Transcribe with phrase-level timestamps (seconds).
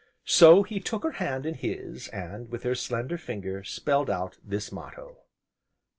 [0.25, 4.71] So, he took her hand in his, and, with her slender finger, spelled out this
[4.71, 5.19] motto.